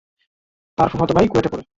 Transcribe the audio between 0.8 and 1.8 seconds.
ফুফাতো ভাই কুয়েটে পড়ে।